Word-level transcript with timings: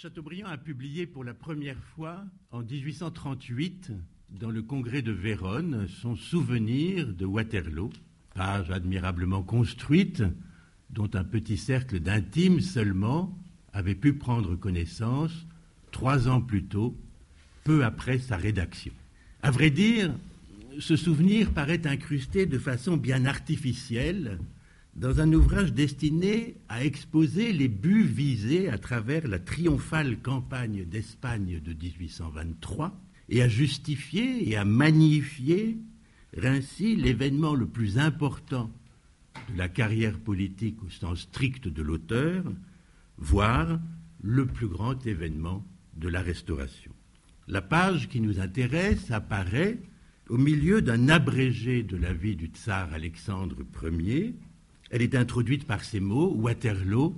Chateaubriand 0.00 0.46
a 0.46 0.56
publié 0.56 1.08
pour 1.08 1.24
la 1.24 1.34
première 1.34 1.82
fois 1.96 2.24
en 2.52 2.62
1838 2.62 3.90
dans 4.38 4.50
le 4.50 4.62
congrès 4.62 5.02
de 5.02 5.10
Vérone 5.10 5.88
son 5.88 6.14
souvenir 6.14 7.12
de 7.12 7.26
Waterloo, 7.26 7.90
page 8.32 8.70
admirablement 8.70 9.42
construite 9.42 10.22
dont 10.90 11.10
un 11.14 11.24
petit 11.24 11.56
cercle 11.56 11.98
d'intimes 11.98 12.60
seulement 12.60 13.36
avait 13.72 13.96
pu 13.96 14.12
prendre 14.12 14.54
connaissance 14.54 15.32
trois 15.90 16.28
ans 16.28 16.42
plus 16.42 16.62
tôt, 16.62 16.96
peu 17.64 17.84
après 17.84 18.20
sa 18.20 18.36
rédaction. 18.36 18.92
À 19.42 19.50
vrai 19.50 19.70
dire, 19.70 20.14
ce 20.78 20.94
souvenir 20.94 21.50
paraît 21.50 21.88
incrusté 21.88 22.46
de 22.46 22.58
façon 22.60 22.96
bien 22.96 23.24
artificielle 23.24 24.38
dans 24.98 25.20
un 25.20 25.32
ouvrage 25.32 25.72
destiné 25.72 26.56
à 26.68 26.84
exposer 26.84 27.52
les 27.52 27.68
buts 27.68 28.02
visés 28.02 28.68
à 28.68 28.78
travers 28.78 29.28
la 29.28 29.38
triomphale 29.38 30.18
campagne 30.18 30.84
d'Espagne 30.84 31.60
de 31.64 31.72
1823 31.72 32.98
et 33.28 33.42
à 33.42 33.48
justifier 33.48 34.48
et 34.48 34.56
à 34.56 34.64
magnifier 34.64 35.78
ainsi 36.42 36.96
l'événement 36.96 37.54
le 37.54 37.66
plus 37.66 37.98
important 37.98 38.70
de 39.52 39.58
la 39.58 39.68
carrière 39.68 40.18
politique 40.18 40.82
au 40.84 40.90
sens 40.90 41.20
strict 41.20 41.68
de 41.68 41.82
l'auteur, 41.82 42.44
voire 43.18 43.78
le 44.20 44.46
plus 44.46 44.66
grand 44.66 45.06
événement 45.06 45.64
de 45.96 46.08
la 46.08 46.22
Restauration. 46.22 46.92
La 47.46 47.62
page 47.62 48.08
qui 48.08 48.20
nous 48.20 48.40
intéresse 48.40 49.10
apparaît 49.12 49.78
au 50.28 50.36
milieu 50.36 50.82
d'un 50.82 51.08
abrégé 51.08 51.82
de 51.82 51.96
la 51.96 52.12
vie 52.12 52.36
du 52.36 52.46
tsar 52.46 52.92
Alexandre 52.92 53.56
Ier. 54.00 54.34
Elle 54.90 55.02
est 55.02 55.14
introduite 55.14 55.66
par 55.66 55.84
ces 55.84 56.00
mots. 56.00 56.34
Waterloo 56.34 57.14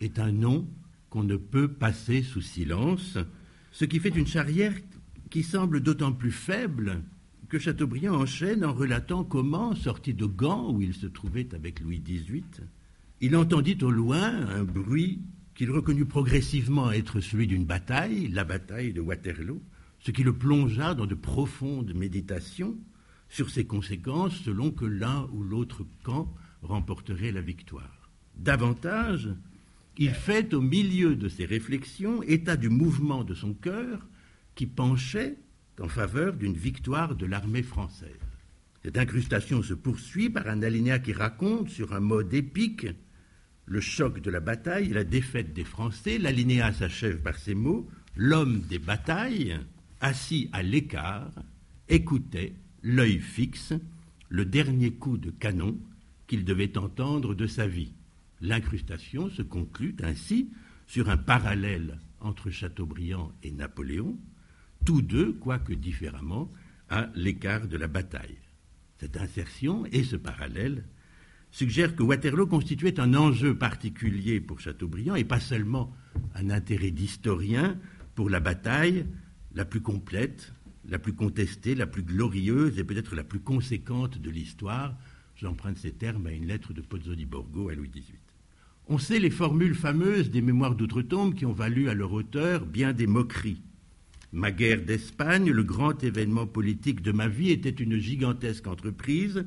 est 0.00 0.18
un 0.18 0.32
nom 0.32 0.66
qu'on 1.10 1.22
ne 1.22 1.36
peut 1.36 1.68
passer 1.68 2.22
sous 2.22 2.40
silence, 2.40 3.18
ce 3.70 3.84
qui 3.84 4.00
fait 4.00 4.08
une 4.08 4.26
charrière 4.26 4.74
qui 5.30 5.42
semble 5.42 5.80
d'autant 5.80 6.12
plus 6.12 6.32
faible 6.32 7.02
que 7.48 7.58
Chateaubriand 7.58 8.14
enchaîne 8.14 8.64
en 8.64 8.72
relatant 8.72 9.24
comment, 9.24 9.74
sorti 9.74 10.14
de 10.14 10.24
Gand, 10.24 10.72
où 10.72 10.80
il 10.80 10.94
se 10.94 11.06
trouvait 11.06 11.54
avec 11.54 11.80
Louis 11.80 12.00
XVIII, 12.00 12.44
il 13.20 13.36
entendit 13.36 13.76
au 13.82 13.90
loin 13.90 14.30
un 14.48 14.64
bruit 14.64 15.20
qu'il 15.54 15.70
reconnut 15.70 16.06
progressivement 16.06 16.90
être 16.90 17.20
celui 17.20 17.46
d'une 17.46 17.66
bataille, 17.66 18.28
la 18.28 18.44
bataille 18.44 18.94
de 18.94 19.02
Waterloo, 19.02 19.60
ce 20.00 20.10
qui 20.10 20.22
le 20.22 20.32
plongea 20.32 20.94
dans 20.94 21.06
de 21.06 21.14
profondes 21.14 21.92
méditations 21.94 22.74
sur 23.28 23.50
ses 23.50 23.66
conséquences 23.66 24.36
selon 24.44 24.70
que 24.70 24.86
l'un 24.86 25.28
ou 25.32 25.42
l'autre 25.42 25.86
camp 26.02 26.34
remporterait 26.62 27.32
la 27.32 27.40
victoire. 27.40 28.10
Davantage, 28.36 29.28
il 29.98 30.10
fait 30.10 30.54
au 30.54 30.60
milieu 30.60 31.16
de 31.16 31.28
ses 31.28 31.44
réflexions 31.44 32.22
état 32.22 32.56
du 32.56 32.70
mouvement 32.70 33.24
de 33.24 33.34
son 33.34 33.52
cœur 33.52 34.06
qui 34.54 34.66
penchait 34.66 35.36
en 35.80 35.88
faveur 35.88 36.34
d'une 36.34 36.56
victoire 36.56 37.14
de 37.14 37.26
l'armée 37.26 37.62
française. 37.62 38.10
Cette 38.82 38.98
incrustation 38.98 39.62
se 39.62 39.74
poursuit 39.74 40.30
par 40.30 40.48
un 40.48 40.62
alinéa 40.62 40.98
qui 40.98 41.12
raconte, 41.12 41.68
sur 41.68 41.92
un 41.92 42.00
mode 42.00 42.32
épique, 42.34 42.86
le 43.66 43.80
choc 43.80 44.20
de 44.20 44.30
la 44.30 44.40
bataille 44.40 44.88
la 44.88 45.04
défaite 45.04 45.52
des 45.52 45.64
Français. 45.64 46.18
L'alinéa 46.18 46.72
s'achève 46.72 47.20
par 47.22 47.38
ces 47.38 47.54
mots 47.54 47.88
L'homme 48.14 48.60
des 48.60 48.78
batailles, 48.78 49.58
assis 50.00 50.50
à 50.52 50.62
l'écart, 50.62 51.32
écoutait, 51.88 52.54
l'œil 52.82 53.18
fixe, 53.20 53.72
le 54.28 54.44
dernier 54.44 54.92
coup 54.92 55.16
de 55.16 55.30
canon 55.30 55.78
qu'il 56.32 56.46
devait 56.46 56.78
entendre 56.78 57.34
de 57.34 57.46
sa 57.46 57.66
vie. 57.66 57.92
L'incrustation 58.40 59.28
se 59.28 59.42
conclut 59.42 59.94
ainsi 60.02 60.50
sur 60.86 61.10
un 61.10 61.18
parallèle 61.18 61.98
entre 62.20 62.48
Chateaubriand 62.48 63.32
et 63.42 63.50
Napoléon, 63.52 64.16
tous 64.86 65.02
deux, 65.02 65.34
quoique 65.34 65.74
différemment, 65.74 66.50
à 66.88 67.10
l'écart 67.14 67.68
de 67.68 67.76
la 67.76 67.86
bataille. 67.86 68.38
Cette 68.98 69.18
insertion 69.18 69.84
et 69.92 70.04
ce 70.04 70.16
parallèle 70.16 70.86
suggèrent 71.50 71.94
que 71.94 72.02
Waterloo 72.02 72.46
constituait 72.46 72.98
un 72.98 73.12
enjeu 73.12 73.54
particulier 73.54 74.40
pour 74.40 74.58
Chateaubriand 74.58 75.16
et 75.16 75.24
pas 75.24 75.38
seulement 75.38 75.94
un 76.34 76.48
intérêt 76.48 76.92
d'historien 76.92 77.78
pour 78.14 78.30
la 78.30 78.40
bataille 78.40 79.04
la 79.54 79.66
plus 79.66 79.82
complète, 79.82 80.54
la 80.88 80.98
plus 80.98 81.12
contestée, 81.12 81.74
la 81.74 81.86
plus 81.86 82.02
glorieuse 82.02 82.78
et 82.78 82.84
peut-être 82.84 83.14
la 83.14 83.22
plus 83.22 83.40
conséquente 83.40 84.16
de 84.16 84.30
l'histoire. 84.30 84.96
J'emprunte 85.42 85.78
ces 85.78 85.90
termes 85.90 86.28
à 86.28 86.30
une 86.30 86.46
lettre 86.46 86.72
de 86.72 86.80
Pozzo 86.80 87.16
di 87.16 87.24
Borgo 87.24 87.68
à 87.68 87.74
Louis 87.74 87.88
XVIII. 87.88 88.14
On 88.86 88.96
sait 88.96 89.18
les 89.18 89.28
formules 89.28 89.74
fameuses 89.74 90.30
des 90.30 90.40
mémoires 90.40 90.76
d'outre-tombe 90.76 91.34
qui 91.34 91.44
ont 91.46 91.52
valu 91.52 91.88
à 91.88 91.94
leur 91.94 92.12
auteur 92.12 92.64
bien 92.64 92.92
des 92.92 93.08
moqueries. 93.08 93.60
Ma 94.32 94.52
guerre 94.52 94.82
d'Espagne, 94.82 95.50
le 95.50 95.64
grand 95.64 96.04
événement 96.04 96.46
politique 96.46 97.02
de 97.02 97.10
ma 97.10 97.26
vie, 97.26 97.50
était 97.50 97.70
une 97.70 97.98
gigantesque 97.98 98.68
entreprise. 98.68 99.44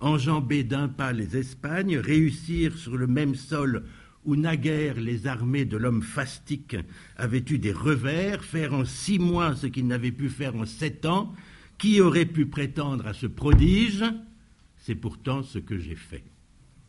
Enjamber 0.00 0.64
d'un 0.64 0.88
pas 0.88 1.12
les 1.12 1.36
Espagnes, 1.36 1.96
réussir 1.96 2.76
sur 2.76 2.96
le 2.96 3.06
même 3.06 3.36
sol 3.36 3.84
où 4.24 4.34
naguère 4.34 4.98
les 4.98 5.28
armées 5.28 5.64
de 5.64 5.76
l'homme 5.76 6.02
fastique 6.02 6.76
avaient 7.16 7.44
eu 7.48 7.58
des 7.58 7.72
revers, 7.72 8.42
faire 8.42 8.74
en 8.74 8.84
six 8.84 9.20
mois 9.20 9.54
ce 9.54 9.68
qu'ils 9.68 9.86
n'avaient 9.86 10.10
pu 10.10 10.28
faire 10.28 10.56
en 10.56 10.66
sept 10.66 11.06
ans, 11.06 11.32
qui 11.78 12.00
aurait 12.00 12.26
pu 12.26 12.46
prétendre 12.46 13.06
à 13.06 13.14
ce 13.14 13.28
prodige? 13.28 14.02
C'est 14.86 14.94
pourtant 14.94 15.42
ce 15.42 15.58
que 15.58 15.80
j'ai 15.80 15.96
fait. 15.96 16.22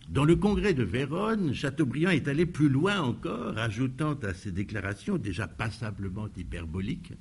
Dans 0.07 0.23
le 0.23 0.35
congrès 0.35 0.75
de 0.75 0.83
Vérone, 0.83 1.51
Chateaubriand 1.55 2.11
est 2.11 2.27
allé 2.27 2.45
plus 2.45 2.69
loin 2.69 3.01
encore, 3.01 3.57
ajoutant 3.57 4.13
à 4.21 4.35
ses 4.35 4.51
déclarations 4.51 5.17
déjà 5.17 5.47
passablement 5.47 6.27
hyperboliques 6.37 7.13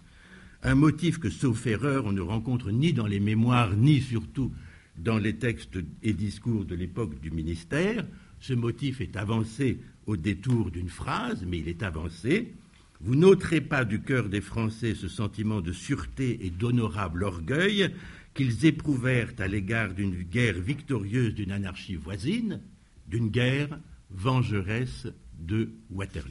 un 0.63 0.75
motif 0.75 1.19
que, 1.19 1.31
sauf 1.31 1.67
erreur, 1.67 2.05
on 2.05 2.13
ne 2.13 2.21
rencontre 2.21 2.73
ni 2.73 2.93
dans 2.93 3.07
les 3.07 3.21
mémoires, 3.21 3.75
ni 3.75 4.03
surtout 4.03 4.53
dans 4.99 5.17
les 5.17 5.37
textes 5.37 5.79
et 6.03 6.13
discours 6.13 6.67
de 6.67 6.75
l'époque 6.75 7.21
du 7.21 7.31
ministère. 7.31 8.07
Ce 8.41 8.53
motif 8.53 9.01
est 9.01 9.17
avancé 9.17 9.81
au 10.05 10.19
détour 10.19 10.71
d'une 10.71 10.91
phrase, 10.91 11.47
mais 11.49 11.61
il 11.61 11.69
est 11.69 11.83
avancé. 11.83 12.53
Vous 13.01 13.15
n'ôterez 13.15 13.63
pas 13.63 13.87
du 13.87 14.03
cœur 14.03 14.29
des 14.29 14.43
Français 14.43 14.95
ce 14.95 15.09
sentiment 15.09 15.63
de 15.63 15.73
sûreté 15.73 16.45
et 16.45 16.51
d'honorable 16.51 17.25
orgueil 17.25 17.93
qu'ils 18.37 18.67
éprouvèrent 18.67 19.33
à 19.39 19.49
l'égard 19.49 19.95
d'une 19.95 20.23
guerre 20.23 20.61
victorieuse 20.61 21.35
d'une 21.35 21.53
anarchie 21.53 21.97
voisine, 21.97 22.61
d'une 23.09 23.29
guerre 23.29 23.81
vengeresse 24.11 25.09
de 25.41 25.71
Waterloo. 25.91 26.31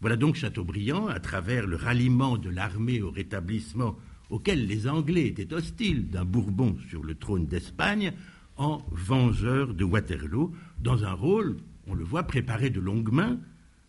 Voilà 0.00 0.16
donc 0.16 0.36
Chateaubriand, 0.36 1.06
à 1.06 1.20
travers 1.20 1.66
le 1.66 1.76
ralliement 1.76 2.38
de 2.38 2.48
l'armée 2.48 3.02
au 3.02 3.10
rétablissement 3.10 3.96
auquel 4.30 4.66
les 4.66 4.88
Anglais 4.88 5.26
étaient 5.26 5.52
hostiles 5.52 6.08
d'un 6.08 6.24
Bourbon 6.24 6.76
sur 6.88 7.04
le 7.04 7.14
trône 7.14 7.46
d'Espagne, 7.46 8.12
en 8.56 8.82
vengeur 8.90 9.74
de 9.74 9.84
Waterloo, 9.84 10.52
dans 10.80 11.04
un 11.04 11.12
rôle, 11.12 11.58
on 11.86 11.94
le 11.94 12.04
voit, 12.04 12.22
préparé 12.22 12.70
de 12.70 12.80
longue 12.80 13.12
main. 13.12 13.38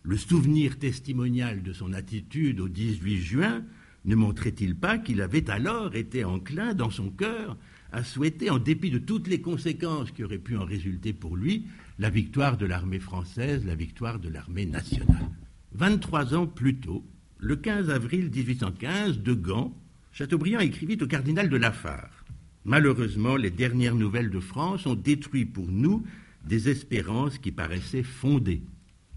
Le 0.02 0.16
souvenir 0.16 0.78
testimonial 0.78 1.62
de 1.62 1.72
son 1.72 1.92
attitude 1.92 2.60
au 2.60 2.68
18 2.68 3.16
juin 3.18 3.64
ne 4.06 4.14
montrait-il 4.14 4.76
pas 4.76 4.98
qu'il 4.98 5.20
avait 5.20 5.50
alors 5.50 5.94
été 5.96 6.24
enclin 6.24 6.74
dans 6.74 6.90
son 6.90 7.10
cœur 7.10 7.56
à 7.92 8.04
souhaiter, 8.04 8.50
en 8.50 8.58
dépit 8.58 8.90
de 8.90 8.98
toutes 8.98 9.26
les 9.26 9.40
conséquences 9.40 10.10
qui 10.10 10.22
auraient 10.22 10.38
pu 10.38 10.56
en 10.56 10.64
résulter 10.64 11.12
pour 11.12 11.36
lui, 11.36 11.66
la 11.98 12.10
victoire 12.10 12.56
de 12.56 12.66
l'armée 12.66 12.98
française, 12.98 13.64
la 13.64 13.74
victoire 13.74 14.18
de 14.18 14.28
l'armée 14.28 14.66
nationale? 14.66 15.30
23 15.72 16.34
ans 16.34 16.46
plus 16.46 16.76
tôt, 16.76 17.04
le 17.38 17.56
15 17.56 17.90
avril 17.90 18.30
1815, 18.34 19.20
de 19.20 19.34
Gand, 19.34 19.74
Chateaubriand 20.12 20.60
écrivit 20.60 20.98
au 21.02 21.06
cardinal 21.06 21.48
de 21.48 21.56
Lafare 21.56 22.24
Malheureusement, 22.64 23.36
les 23.36 23.50
dernières 23.50 23.94
nouvelles 23.94 24.30
de 24.30 24.40
France 24.40 24.86
ont 24.86 24.94
détruit 24.94 25.44
pour 25.44 25.66
nous 25.66 26.04
des 26.46 26.68
espérances 26.68 27.38
qui 27.38 27.52
paraissaient 27.52 28.02
fondées. 28.02 28.62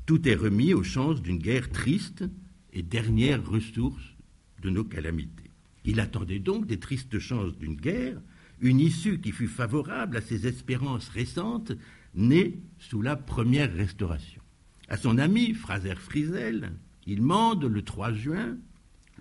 Tout 0.05 0.27
est 0.27 0.35
remis 0.35 0.73
aux 0.73 0.83
chances 0.83 1.21
d'une 1.21 1.37
guerre 1.37 1.69
triste 1.69 2.25
et 2.73 2.81
dernière 2.81 3.43
ressource 3.47 4.15
de 4.61 4.69
nos 4.69 4.83
calamités. 4.83 5.51
Il 5.85 5.99
attendait 5.99 6.39
donc 6.39 6.67
des 6.67 6.79
tristes 6.79 7.19
chances 7.19 7.57
d'une 7.57 7.75
guerre, 7.75 8.21
une 8.61 8.79
issue 8.79 9.19
qui 9.19 9.31
fut 9.31 9.47
favorable 9.47 10.17
à 10.17 10.21
ses 10.21 10.47
espérances 10.47 11.09
récentes 11.09 11.71
nées 12.13 12.59
sous 12.77 13.01
la 13.01 13.15
première 13.15 13.73
restauration. 13.73 14.41
À 14.87 14.97
son 14.97 15.17
ami 15.17 15.53
Fraser 15.53 15.95
Frisel, 15.95 16.73
il 17.05 17.21
mande 17.21 17.63
le 17.63 17.81
3 17.81 18.13
juin 18.13 18.57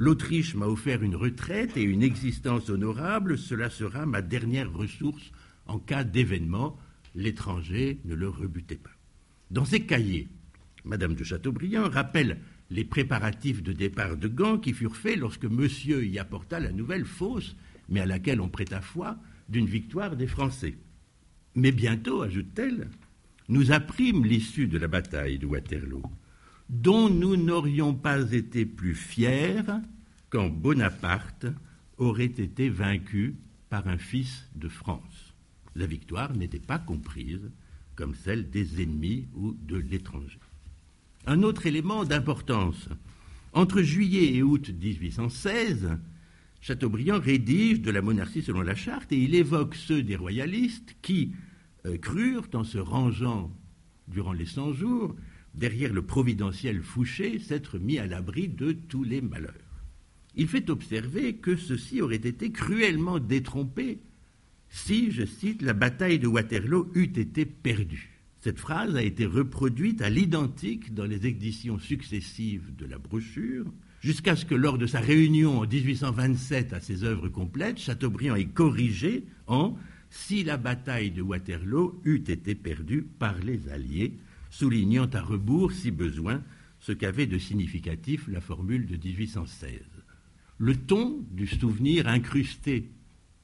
L'Autriche 0.01 0.55
m'a 0.55 0.67
offert 0.67 1.03
une 1.03 1.17
retraite 1.17 1.77
et 1.77 1.83
une 1.83 2.05
existence 2.05 2.71
honorable, 2.71 3.37
cela 3.37 3.69
sera 3.69 4.07
ma 4.07 4.23
dernière 4.23 4.73
ressource 4.73 5.33
en 5.67 5.81
cas 5.81 6.05
d'événement. 6.05 6.79
L'étranger 7.17 7.99
ne 8.05 8.15
le 8.15 8.29
rebutait 8.29 8.77
pas. 8.77 8.93
Dans 9.51 9.65
ses 9.65 9.85
cahiers, 9.85 10.29
Madame 10.85 11.15
de 11.15 11.25
Chateaubriand 11.25 11.89
rappelle 11.91 12.39
les 12.71 12.85
préparatifs 12.85 13.63
de 13.63 13.73
départ 13.73 14.17
de 14.17 14.29
Gand 14.29 14.59
qui 14.59 14.73
furent 14.73 14.97
faits 14.97 15.19
lorsque 15.19 15.45
monsieur 15.45 16.05
y 16.05 16.19
apporta 16.19 16.61
la 16.61 16.73
nouvelle 16.73 17.05
fausse, 17.05 17.57
mais 17.89 18.01
à 18.01 18.07
laquelle 18.07 18.41
on 18.41 18.49
prêta 18.49 18.81
foi, 18.81 19.19
d'une 19.49 19.67
victoire 19.67 20.17
des 20.17 20.27
Français. 20.27 20.77
Mais 21.55 21.73
bientôt, 21.73 22.23
ajoute-t-elle, 22.23 22.89
nous 23.49 23.73
apprîmes 23.73 24.25
l'issue 24.25 24.67
de 24.67 24.79
la 24.79 24.89
bataille 24.89 25.39
de 25.39 25.47
Waterloo. 25.47 26.03
dont 26.69 27.09
nous 27.09 27.37
n'aurions 27.37 27.95
pas 27.95 28.33
été 28.33 28.67
plus 28.67 28.95
fiers 28.95 29.63
quand 30.29 30.51
Bonaparte 30.51 31.47
aurait 31.97 32.27
été 32.27 32.69
vaincu 32.69 33.37
par 33.71 33.89
un 33.89 33.99
fils 33.99 34.49
de 34.55 34.69
France. 34.69 35.35
La 35.75 35.87
victoire 35.87 36.35
n'était 36.35 36.59
pas 36.59 36.79
comprise 36.79 37.51
comme 37.95 38.15
celle 38.15 38.51
des 38.51 38.83
ennemis 38.83 39.29
ou 39.35 39.53
de 39.53 39.77
l'étranger. 39.77 40.39
Un 41.27 41.43
autre 41.43 41.67
élément 41.67 42.05
d'importance. 42.05 42.89
Entre 43.53 43.83
juillet 43.83 44.35
et 44.35 44.43
août 44.43 44.71
1816, 44.71 45.99
Chateaubriand 46.61 47.21
rédige 47.21 47.81
de 47.81 47.91
la 47.91 48.03
monarchie 48.03 48.43
selon 48.43 48.63
la 48.63 48.75
charte 48.75 49.13
et 49.13 49.23
il 49.23 49.35
évoque 49.35 49.75
ceux 49.75 50.03
des 50.03 50.17
royalistes 50.17 50.97
qui 51.03 51.33
euh, 51.87 51.97
crurent, 51.99 52.49
en 52.55 52.65
se 52.65 52.79
rangeant 52.79 53.51
durant 54.09 54.33
les 54.33 54.47
100 54.47 54.73
jours, 54.73 55.15
derrière 55.55 55.93
le 55.93 56.03
providentiel 56.03 56.83
Fouché, 56.83 57.39
s'être 57.39 57.79
mis 57.79 57.99
à 57.99 58.07
l'abri 58.07 58.49
de 58.49 58.73
tous 58.73 59.05
les 59.05 59.21
malheurs. 59.21 59.55
Il 60.35 60.49
fait 60.49 60.71
observer 60.71 61.35
que 61.35 61.57
ceux-ci 61.57 62.01
auraient 62.01 62.17
été 62.17 62.51
cruellement 62.51 63.19
détrompés 63.19 63.99
si, 64.71 65.11
je 65.11 65.25
cite, 65.25 65.63
la 65.63 65.73
bataille 65.73 66.19
de 66.19 66.27
Waterloo 66.27 66.91
eût 66.95 67.13
été 67.17 67.47
perdue. 67.47 68.18
Cette 68.41 68.61
phrase 68.61 68.95
a 68.95 69.03
été 69.03 69.27
reproduite 69.27 70.01
à 70.01 70.11
l'identique 70.11 70.95
dans 70.95 71.07
les 71.07 71.27
éditions 71.27 71.79
successives 71.79 72.75
de 72.77 72.87
la 72.87 72.99
brochure, 72.99 73.67
jusqu'à 74.01 74.37
ce 74.37 74.45
que 74.45 74.55
lors 74.55 74.79
de 74.79 74.87
sa 74.87 75.01
réunion 75.01 75.59
en 75.59 75.67
1827 75.67 76.73
à 76.73 76.81
ses 76.81 77.03
œuvres 77.03 77.29
complètes, 77.29 77.79
Chateaubriand 77.79 78.37
ait 78.37 78.47
corrigé 78.47 79.25
en 79.49 79.77
si 80.11 80.45
la 80.45 80.57
bataille 80.57 81.11
de 81.11 81.21
Waterloo 81.21 82.01
eût 82.05 82.23
été 82.29 82.55
perdue 82.55 83.03
par 83.03 83.39
les 83.41 83.69
Alliés, 83.69 84.15
soulignant 84.51 85.09
à 85.13 85.21
rebours, 85.21 85.73
si 85.73 85.91
besoin, 85.91 86.43
ce 86.81 86.93
qu'avait 86.93 87.27
de 87.27 87.39
significatif 87.39 88.29
la 88.29 88.41
formule 88.41 88.87
de 88.87 88.97
1816. 88.97 89.81
Le 90.59 90.77
ton 90.77 91.25
du 91.33 91.47
souvenir 91.47 92.07
incrusté 92.07 92.91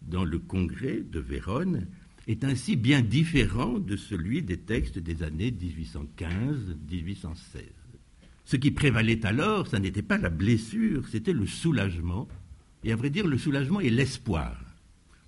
dans 0.03 0.25
le 0.25 0.39
congrès 0.39 1.01
de 1.01 1.19
Vérone 1.19 1.87
est 2.27 2.45
ainsi 2.45 2.77
bien 2.77 3.03
différent 3.03 3.79
de 3.79 3.97
celui 3.97 4.43
des 4.43 4.59
textes 4.59 4.99
des 4.99 5.23
années 5.23 5.51
1815-1816. 5.51 7.27
Ce 8.45 8.57
qui 8.57 8.71
prévalait 8.71 9.25
alors, 9.25 9.67
ce 9.67 9.77
n'était 9.77 10.03
pas 10.03 10.19
la 10.19 10.31
blessure, 10.31 11.09
c'était 11.09 11.33
le 11.33 11.47
soulagement, 11.47 12.29
et 12.83 12.93
à 12.93 12.97
vrai 12.97 13.11
dire 13.11 13.27
le 13.27 13.39
soulagement 13.39 13.81
et 13.81 13.91
l'espoir. 13.91 14.61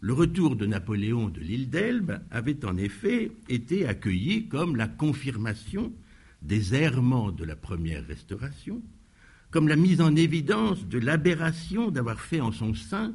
Le 0.00 0.12
retour 0.12 0.56
de 0.56 0.66
Napoléon 0.66 1.28
de 1.28 1.40
l'île 1.40 1.70
d'Elbe 1.70 2.20
avait 2.30 2.64
en 2.66 2.76
effet 2.76 3.32
été 3.48 3.86
accueilli 3.86 4.46
comme 4.48 4.76
la 4.76 4.88
confirmation 4.88 5.92
des 6.42 6.74
errements 6.74 7.32
de 7.32 7.44
la 7.44 7.56
première 7.56 8.06
restauration, 8.06 8.82
comme 9.50 9.68
la 9.68 9.76
mise 9.76 10.02
en 10.02 10.14
évidence 10.14 10.86
de 10.86 10.98
l'aberration 10.98 11.90
d'avoir 11.90 12.20
fait 12.20 12.42
en 12.42 12.52
son 12.52 12.74
sein 12.74 13.14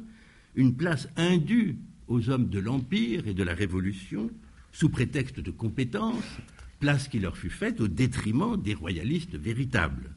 une 0.56 0.74
place 0.74 1.08
indue 1.16 1.78
aux 2.12 2.28
hommes 2.28 2.50
de 2.50 2.58
l'Empire 2.58 3.26
et 3.26 3.32
de 3.32 3.42
la 3.42 3.54
Révolution, 3.54 4.30
sous 4.70 4.90
prétexte 4.90 5.40
de 5.40 5.50
compétence, 5.50 6.24
place 6.78 7.08
qui 7.08 7.18
leur 7.18 7.38
fut 7.38 7.50
faite 7.50 7.80
au 7.80 7.88
détriment 7.88 8.60
des 8.60 8.74
royalistes 8.74 9.34
véritables. 9.34 10.10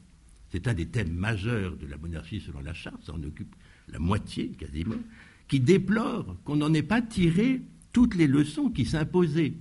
C'est 0.52 0.68
un 0.68 0.74
des 0.74 0.86
thèmes 0.86 1.14
majeurs 1.14 1.76
de 1.76 1.86
la 1.86 1.96
monarchie 1.96 2.40
selon 2.40 2.60
la 2.60 2.74
charte, 2.74 3.02
ça 3.04 3.14
en 3.14 3.22
occupe 3.22 3.54
la 3.88 3.98
moitié 3.98 4.48
quasiment, 4.48 5.00
qui 5.48 5.58
déplore 5.58 6.36
qu'on 6.44 6.56
n'en 6.56 6.74
ait 6.74 6.82
pas 6.82 7.00
tiré 7.00 7.62
toutes 7.92 8.14
les 8.14 8.26
leçons 8.26 8.68
qui 8.68 8.84
s'imposaient 8.84 9.54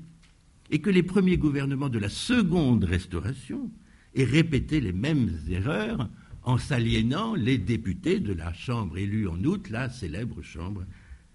et 0.72 0.80
que 0.80 0.90
les 0.90 1.04
premiers 1.04 1.38
gouvernements 1.38 1.90
de 1.90 2.00
la 2.00 2.10
seconde 2.10 2.84
restauration 2.84 3.72
aient 4.14 4.26
répété 4.26 4.82
les 4.82 4.94
mêmes 4.94 5.40
erreurs 5.48 6.10
en 6.44 6.58
s'aliénant 6.58 7.34
les 7.34 7.58
députés 7.58 8.20
de 8.20 8.34
la 8.34 8.52
Chambre 8.54 8.98
élue 8.98 9.28
en 9.28 9.42
août, 9.44 9.70
la 9.70 9.90
célèbre 9.90 10.42
Chambre 10.42 10.84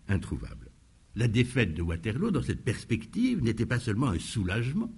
introuvable. 0.08 0.69
La 1.16 1.28
défaite 1.28 1.74
de 1.74 1.82
Waterloo, 1.82 2.30
dans 2.30 2.42
cette 2.42 2.64
perspective, 2.64 3.42
n'était 3.42 3.66
pas 3.66 3.80
seulement 3.80 4.08
un 4.08 4.18
soulagement, 4.18 4.92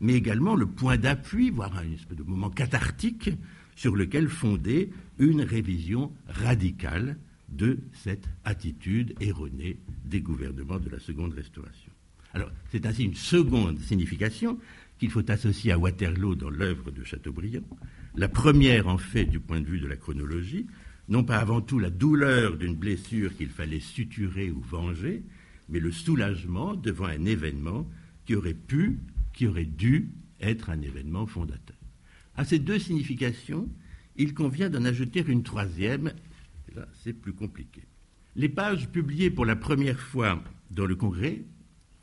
mais 0.00 0.14
également 0.14 0.54
le 0.54 0.66
point 0.66 0.96
d'appui, 0.96 1.50
voire 1.50 1.76
un 1.76 2.14
de 2.14 2.22
moment 2.22 2.50
cathartique 2.50 3.30
sur 3.74 3.96
lequel 3.96 4.28
fonder 4.28 4.90
une 5.18 5.42
révision 5.42 6.12
radicale 6.28 7.18
de 7.48 7.78
cette 7.92 8.28
attitude 8.44 9.14
erronée 9.20 9.78
des 10.04 10.20
gouvernements 10.20 10.78
de 10.78 10.88
la 10.88 11.00
Seconde 11.00 11.34
Restauration. 11.34 11.92
Alors, 12.32 12.50
c'est 12.70 12.86
ainsi 12.86 13.04
une 13.04 13.14
seconde 13.14 13.78
signification 13.80 14.58
qu'il 14.98 15.10
faut 15.10 15.28
associer 15.30 15.72
à 15.72 15.78
Waterloo 15.78 16.36
dans 16.36 16.50
l'œuvre 16.50 16.90
de 16.90 17.02
Chateaubriand. 17.02 17.64
La 18.14 18.28
première, 18.28 18.86
en 18.86 18.98
fait, 18.98 19.24
du 19.24 19.40
point 19.40 19.60
de 19.60 19.66
vue 19.66 19.80
de 19.80 19.88
la 19.88 19.96
chronologie, 19.96 20.66
non 21.08 21.24
pas 21.24 21.38
avant 21.38 21.60
tout 21.60 21.78
la 21.78 21.90
douleur 21.90 22.56
d'une 22.56 22.76
blessure 22.76 23.36
qu'il 23.36 23.48
fallait 23.48 23.80
suturer 23.80 24.50
ou 24.50 24.60
venger, 24.60 25.24
mais 25.70 25.80
le 25.80 25.92
soulagement 25.92 26.74
devant 26.74 27.06
un 27.06 27.24
événement 27.24 27.88
qui 28.26 28.34
aurait 28.34 28.54
pu, 28.54 28.98
qui 29.32 29.46
aurait 29.46 29.64
dû 29.64 30.10
être 30.40 30.70
un 30.70 30.80
événement 30.82 31.26
fondateur. 31.26 31.76
À 32.36 32.44
ces 32.44 32.58
deux 32.58 32.78
significations, 32.78 33.68
il 34.16 34.34
convient 34.34 34.70
d'en 34.70 34.84
ajouter 34.84 35.24
une 35.26 35.42
troisième, 35.42 36.12
là 36.74 36.86
c'est 37.02 37.12
plus 37.12 37.32
compliqué. 37.32 37.82
Les 38.36 38.48
pages 38.48 38.88
publiées 38.88 39.30
pour 39.30 39.46
la 39.46 39.56
première 39.56 40.00
fois 40.00 40.42
dans 40.70 40.86
le 40.86 40.96
congrès 40.96 41.42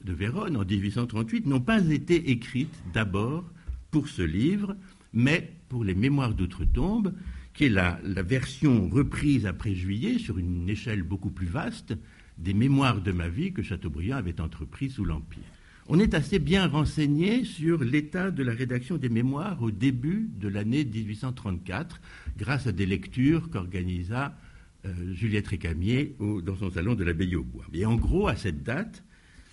de 0.04 0.14
Vérone 0.14 0.58
en 0.58 0.66
1838 0.66 1.46
n'ont 1.46 1.62
pas 1.62 1.84
été 1.86 2.30
écrites 2.30 2.76
d'abord 2.94 3.46
pour 3.92 4.08
ce 4.08 4.22
livre, 4.22 4.76
mais 5.14 5.54
pour 5.70 5.84
les 5.84 5.96
Mémoires 5.96 6.34
d'outre-tombe, 6.34 7.14
qui 7.54 7.66
est 7.66 7.70
la, 7.70 8.00
la, 8.04 8.22
version 8.22 8.88
reprise 8.90 9.46
après 9.46 9.74
juillet 9.74 10.20
sur 10.20 10.38
une 10.38 10.70
échelle 10.70 11.02
beaucoup 11.02 11.32
plus 11.32 11.48
vaste 11.48 11.96
des 12.38 12.54
Mémoires 12.54 13.02
de 13.02 13.12
ma 13.12 13.30
vie 13.30 13.54
que 13.54 13.62
Chateaubriand 13.62 14.18
avait 14.18 14.42
entrepris 14.42 14.90
sous 14.90 15.06
l'Empire. 15.06 15.44
On 15.90 16.00
est 16.00 16.14
assez 16.14 16.40
bien 16.40 16.68
renseigné 16.68 17.46
sur 17.46 17.84
l'état 17.84 18.30
de 18.30 18.44
la 18.44 18.54
rédaction 18.54 18.98
des 18.98 19.08
mémoires 19.08 19.62
au 19.62 19.72
début 19.72 20.30
de 20.38 20.50
l'année 20.50 20.84
1834, 20.84 22.02
grâce 22.38 22.68
à 22.68 22.74
des 22.74 22.86
lectures 22.86 23.50
qu'organisa 23.50 24.38
euh, 24.86 25.14
Juliette 25.14 25.48
Récamier 25.48 26.16
dans 26.20 26.58
son 26.58 26.72
salon 26.72 26.94
de 26.94 27.06
l'abbaye 27.06 27.38
au 27.38 27.44
bois. 27.44 27.66
Et 27.74 27.86
en 27.86 27.96
gros, 27.96 28.28
à 28.28 28.36
cette 28.36 28.64
date, 28.64 29.04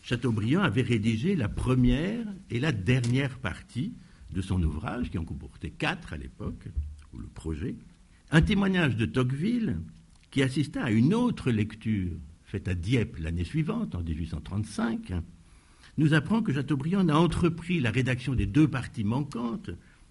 Chateaubriand 0.02 0.62
avait 0.62 0.82
rédigé 0.82 1.36
la 1.36 1.48
première 1.48 2.26
et 2.50 2.58
la 2.58 2.72
dernière 2.72 3.38
partie 3.38 3.94
de 4.32 4.42
son 4.42 4.60
ouvrage, 4.62 5.10
qui 5.10 5.19
en 5.19 5.25
comportait 5.25 5.70
quatre 5.70 6.12
à 6.12 6.16
l'époque, 6.16 6.69
ou 7.12 7.19
le 7.19 7.28
projet, 7.28 7.76
un 8.32 8.42
témoignage 8.42 8.96
de 8.96 9.06
Tocqueville 9.06 9.78
qui 10.32 10.42
assista 10.42 10.82
à 10.82 10.91
une 10.91 11.14
autre 11.14 11.53
lecture 11.53 12.17
faite 12.44 12.69
à 12.69 12.74
Dieppe 12.74 13.17
l'année 13.19 13.44
suivante, 13.44 13.94
en 13.94 14.03
1835, 14.03 15.13
nous 15.96 16.15
apprend 16.15 16.43
que 16.43 16.53
Chateaubriand 16.53 17.05
n'a 17.05 17.19
entrepris 17.19 17.81
la 17.81 17.91
rédaction 17.91 18.34
des 18.34 18.46
deux 18.46 18.69
parties 18.69 19.05
manquantes 19.05 19.70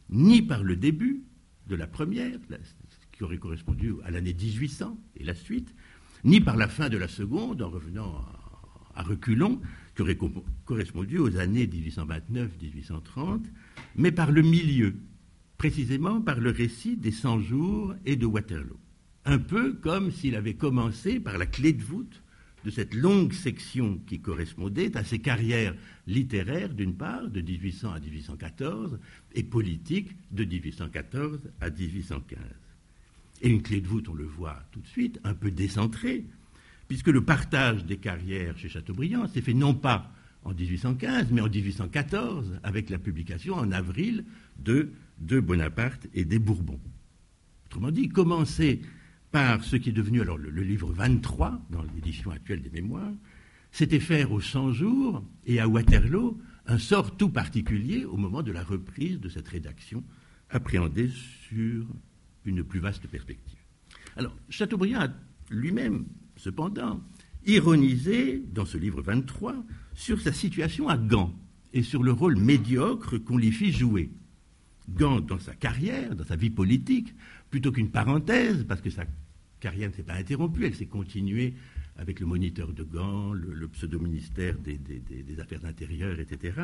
ni 0.09 0.41
par 0.41 0.63
le 0.63 0.75
début 0.75 1.23
de 1.67 1.75
la 1.75 1.87
première, 1.87 2.39
qui 3.11 3.23
aurait 3.23 3.37
correspondu 3.37 3.93
à 4.03 4.11
l'année 4.11 4.33
1800 4.33 4.97
et 5.17 5.23
la 5.23 5.35
suite, 5.35 5.73
ni 6.23 6.41
par 6.41 6.57
la 6.57 6.67
fin 6.67 6.89
de 6.89 6.97
la 6.97 7.07
seconde, 7.07 7.61
en 7.61 7.69
revenant 7.69 8.25
à 8.95 9.03
reculons, 9.03 9.61
qui 9.95 10.01
aurait 10.01 10.17
correspondu 10.65 11.19
aux 11.19 11.37
années 11.37 11.67
1829-1830, 11.67 13.41
mais 13.95 14.11
par 14.11 14.31
le 14.31 14.41
milieu, 14.41 14.95
précisément 15.57 16.21
par 16.21 16.39
le 16.39 16.49
récit 16.51 16.97
des 16.97 17.11
100 17.11 17.39
jours 17.39 17.93
et 18.05 18.15
de 18.15 18.25
Waterloo. 18.25 18.79
Un 19.25 19.39
peu 19.39 19.73
comme 19.73 20.11
s'il 20.11 20.35
avait 20.35 20.55
commencé 20.55 21.19
par 21.19 21.37
la 21.37 21.45
clé 21.45 21.73
de 21.73 21.83
voûte 21.83 22.22
de 22.63 22.71
cette 22.71 22.93
longue 22.93 23.33
section 23.33 23.99
qui 24.07 24.19
correspondait 24.19 24.95
à 24.95 25.03
ses 25.03 25.19
carrières 25.19 25.75
littéraires, 26.07 26.73
d'une 26.73 26.95
part, 26.95 27.27
de 27.27 27.41
1800 27.41 27.93
à 27.93 27.99
1814, 27.99 28.99
et 29.35 29.43
politiques, 29.43 30.15
de 30.31 30.45
1814 30.45 31.49
à 31.61 31.69
1815. 31.69 32.39
Et 33.41 33.49
une 33.49 33.61
clé 33.61 33.81
de 33.81 33.87
voûte, 33.87 34.07
on 34.09 34.13
le 34.13 34.25
voit 34.25 34.63
tout 34.71 34.79
de 34.79 34.87
suite, 34.87 35.19
un 35.23 35.33
peu 35.33 35.51
décentrée, 35.51 36.25
puisque 36.87 37.07
le 37.07 37.23
partage 37.23 37.85
des 37.85 37.97
carrières 37.97 38.57
chez 38.57 38.69
Chateaubriand 38.69 39.27
s'est 39.27 39.41
fait 39.41 39.53
non 39.53 39.73
pas 39.73 40.11
en 40.45 40.53
1815, 40.53 41.31
mais 41.31 41.41
en 41.41 41.49
1814, 41.49 42.59
avec 42.63 42.89
la 42.89 42.97
publication 42.97 43.55
en 43.55 43.71
avril 43.71 44.25
de, 44.59 44.91
de 45.19 45.39
Bonaparte 45.39 46.07
et 46.13 46.25
des 46.25 46.39
Bourbons. 46.39 46.79
Autrement 47.67 47.91
dit, 47.91 48.09
commencer 48.09 48.81
par 49.33 49.63
ce 49.63 49.75
qui 49.77 49.89
est 49.89 49.93
devenu 49.93 50.21
alors 50.21 50.37
le, 50.37 50.61
livre 50.61 50.93
23 50.93 51.59
dans 51.71 51.81
l'édition 51.81 52.29
actuelle 52.29 52.61
des 52.61 52.69
Mémoires, 52.69 53.11
c'était 53.71 53.99
faire 53.99 54.31
aux 54.31 54.39
100 54.39 54.73
jours 54.73 55.23
et 55.47 55.59
à 55.59 55.67
Waterloo 55.67 56.39
un 56.67 56.77
sort 56.77 57.17
tout 57.17 57.29
particulier 57.29 58.05
au 58.05 58.15
moment 58.15 58.43
de 58.43 58.51
la 58.51 58.63
reprise 58.63 59.19
de 59.19 59.29
cette 59.29 59.47
rédaction 59.47 60.03
appréhendée 60.51 61.09
sur 61.49 61.87
une 62.45 62.63
plus 62.63 62.79
vaste 62.79 63.07
perspective. 63.07 63.57
Alors, 64.15 64.37
Chateaubriand 64.49 65.01
a 65.01 65.07
lui-même, 65.49 66.05
cependant, 66.35 67.01
ironisé 67.47 68.43
dans 68.53 68.65
ce 68.65 68.77
livre 68.77 69.01
23 69.01 69.55
sur 69.95 70.21
sa 70.21 70.31
situation 70.31 70.89
à 70.89 70.97
Gand 70.97 71.33
et 71.73 71.81
sur 71.81 72.03
le 72.03 72.11
rôle 72.11 72.37
médiocre 72.37 73.17
qu'on 73.17 73.37
l'y 73.37 73.51
fit 73.51 73.71
jouer. 73.71 74.11
Gand, 74.89 75.21
dans 75.21 75.39
sa 75.39 75.53
carrière, 75.53 76.15
dans 76.15 76.25
sa 76.25 76.35
vie 76.35 76.49
politique, 76.49 77.13
plutôt 77.49 77.71
qu'une 77.71 77.89
parenthèse, 77.89 78.65
parce 78.67 78.81
que 78.81 78.89
sa 78.89 79.05
carrière 79.59 79.89
ne 79.89 79.93
s'est 79.95 80.03
pas 80.03 80.15
interrompue, 80.15 80.65
elle 80.65 80.75
s'est 80.75 80.85
continuée 80.85 81.53
avec 81.97 82.19
le 82.19 82.25
moniteur 82.25 82.73
de 82.73 82.83
Gand, 82.83 83.33
le, 83.33 83.67
pseudo-ministère 83.67 84.55
des, 84.57 85.39
Affaires 85.39 85.65
intérieures, 85.65 86.19
etc., 86.19 86.63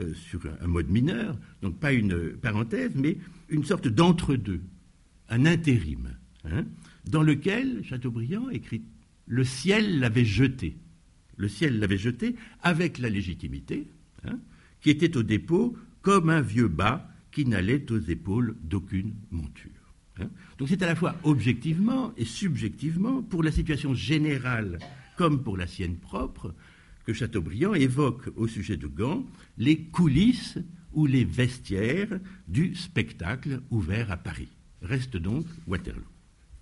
euh, 0.00 0.12
sur 0.14 0.40
un, 0.60 0.66
mode 0.66 0.88
mineur. 0.88 1.38
Donc 1.62 1.78
pas 1.78 1.92
une 1.92 2.32
parenthèse, 2.32 2.92
mais 2.94 3.18
une 3.48 3.64
sorte 3.64 3.86
d'entre-deux, 3.86 4.62
un 5.28 5.46
intérim, 5.46 6.16
hein, 6.44 6.64
dans 7.06 7.22
lequel 7.22 7.84
Chateaubriand 7.84 8.48
écrit 8.50 8.82
Le 9.26 9.44
ciel 9.44 10.00
l'avait 10.00 10.24
jeté. 10.24 10.76
Le 11.36 11.48
ciel 11.48 11.78
l'avait 11.78 11.98
jeté 11.98 12.34
avec 12.62 12.98
la 12.98 13.10
légitimité, 13.10 13.86
hein, 14.24 14.38
qui 14.80 14.90
était 14.90 15.16
au 15.16 15.22
dépôt 15.22 15.76
comme 16.02 16.30
un 16.30 16.40
vieux 16.40 16.68
bas 16.68 17.08
qui 17.34 17.44
n'allait 17.44 17.90
aux 17.90 17.98
épaules 17.98 18.56
d'aucune 18.62 19.12
monture. 19.32 19.70
Hein. 20.20 20.30
Donc 20.56 20.68
c'est 20.68 20.82
à 20.82 20.86
la 20.86 20.94
fois 20.94 21.16
objectivement 21.24 22.12
et 22.16 22.24
subjectivement, 22.24 23.22
pour 23.22 23.42
la 23.42 23.50
situation 23.50 23.92
générale 23.92 24.78
comme 25.16 25.42
pour 25.42 25.56
la 25.56 25.66
sienne 25.66 25.96
propre, 25.96 26.54
que 27.04 27.12
Chateaubriand 27.12 27.74
évoque 27.74 28.30
au 28.36 28.46
sujet 28.46 28.76
de 28.76 28.86
Gand 28.86 29.26
les 29.58 29.78
coulisses 29.78 30.58
ou 30.92 31.06
les 31.06 31.24
vestiaires 31.24 32.20
du 32.48 32.74
spectacle 32.76 33.60
ouvert 33.70 34.10
à 34.12 34.16
Paris. 34.16 34.48
Reste 34.80 35.16
donc 35.16 35.44
Waterloo. 35.66 36.02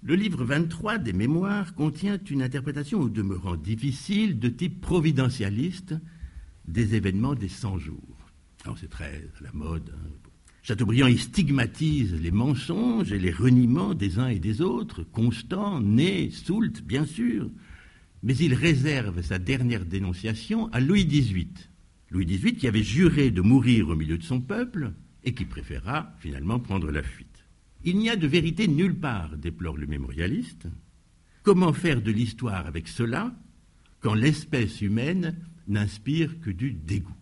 Le 0.03 0.15
livre 0.17 0.43
23 0.43 0.99
des 0.99 1.13
Mémoires 1.13 1.75
contient 1.75 2.19
une 2.31 2.43
interprétation 2.43 2.99
au 2.99 3.09
demeurant 3.09 3.57
difficile 3.57 4.39
de 4.39 4.49
type 4.49 4.81
providentialiste 4.81 5.95
des 6.67 6.95
événements 6.95 7.35
des 7.35 7.49
100 7.49 7.79
jours. 7.79 8.19
c'est 8.81 8.91
très 8.91 9.29
à 9.39 9.43
la 9.43 9.53
mode. 9.53 9.95
Hein. 9.95 10.22
Chateaubriand 10.65 11.09
y 11.09 11.19
stigmatise 11.19 12.15
les 12.15 12.31
mensonges 12.31 13.11
et 13.11 13.19
les 13.19 13.33
reniements 13.33 13.95
des 13.95 14.21
uns 14.21 14.29
et 14.29 14.39
des 14.39 14.61
autres, 14.61 15.03
Constant, 15.03 15.81
Ney, 15.81 16.31
Soult, 16.31 16.83
bien 16.85 17.05
sûr, 17.05 17.51
mais 18.23 18.37
il 18.37 18.55
réserve 18.55 19.23
sa 19.23 19.41
dernière 19.41 19.85
dénonciation 19.85 20.69
à 20.73 20.79
Louis 20.79 21.05
XVIII. 21.05 21.49
Louis 22.11 22.27
XVIII 22.27 22.55
qui 22.55 22.69
avait 22.69 22.85
juré 22.85 23.33
de 23.33 23.41
mourir 23.41 23.89
au 23.89 23.97
milieu 23.97 24.17
de 24.17 24.23
son 24.23 24.41
peuple 24.41 24.93
et 25.25 25.35
qui 25.35 25.47
préféra 25.47 26.15
finalement 26.21 26.61
prendre 26.61 26.93
la 26.93 27.03
fuite. 27.03 27.45
Il 27.83 27.99
n'y 27.99 28.09
a 28.09 28.15
de 28.15 28.29
vérité 28.29 28.69
nulle 28.69 28.95
part, 28.95 29.37
déplore 29.37 29.77
le 29.77 29.89
mémorialiste. 29.89 30.69
Comment 31.43 31.73
faire 31.73 32.01
de 32.01 32.13
l'histoire 32.13 32.69
avec 32.69 32.87
cela 32.87 33.35
quand 33.99 34.15
l'espèce 34.15 34.81
humaine 34.81 35.37
n'inspire 35.67 36.39
que 36.41 36.51
du 36.51 36.73
dégoût? 36.73 37.17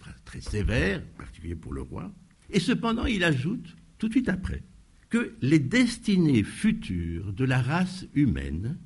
Phrase 0.00 0.22
très 0.26 0.42
sévère, 0.42 1.00
en 1.14 1.18
particulier 1.18 1.54
pour 1.54 1.72
le 1.72 1.80
roi. 1.80 2.12
Et 2.54 2.60
cependant, 2.60 3.04
il 3.04 3.24
ajoute, 3.24 3.76
tout 3.98 4.06
de 4.06 4.12
suite 4.12 4.28
après, 4.28 4.62
que 5.10 5.34
les 5.42 5.58
destinées 5.58 6.44
futures 6.44 7.32
de 7.32 7.44
la 7.44 7.60
race 7.60 8.06
humaine 8.14 8.78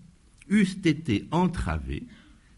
eussent 0.49 0.85
été 0.85 1.29
entravées 1.31 2.07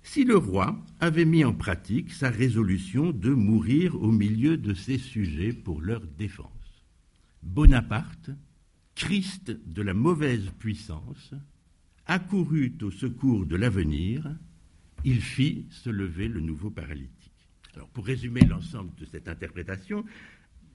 si 0.04 0.24
le 0.24 0.36
roi 0.36 0.82
avait 1.00 1.24
mis 1.24 1.44
en 1.44 1.52
pratique 1.52 2.12
sa 2.12 2.30
résolution 2.30 3.10
de 3.10 3.30
mourir 3.30 4.00
au 4.00 4.12
milieu 4.12 4.56
de 4.56 4.72
ses 4.72 4.98
sujets 4.98 5.52
pour 5.52 5.80
leur 5.80 6.00
défense. 6.00 6.48
Bonaparte 7.42 8.30
Christ 8.94 9.50
de 9.66 9.82
la 9.82 9.94
mauvaise 9.94 10.48
puissance, 10.58 11.34
accourut 12.06 12.76
au 12.82 12.90
secours 12.92 13.46
de 13.46 13.56
l'avenir, 13.56 14.30
il 15.04 15.20
fit 15.20 15.66
se 15.70 15.90
lever 15.90 16.28
le 16.28 16.40
nouveau 16.40 16.70
paralytique. 16.70 17.10
Alors, 17.74 17.88
pour 17.88 18.06
résumer 18.06 18.42
l'ensemble 18.42 18.94
de 18.96 19.04
cette 19.04 19.28
interprétation, 19.28 20.04